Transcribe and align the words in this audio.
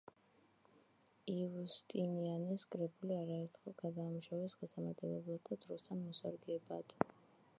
იუსტინიანეს 1.33 2.63
კრებული 2.75 3.17
არაერთხელ 3.19 3.77
გადაამუშავეს 3.83 4.57
გასამარტივებლად 4.63 5.43
და 5.51 5.59
დროსთან 5.67 6.05
მოსარგებად. 6.09 6.99